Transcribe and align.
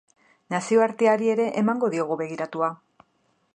Nazioarteari 0.53 1.29
ere 1.35 1.45
emango 1.63 1.91
diogu 1.97 2.19
begiratua. 2.25 2.73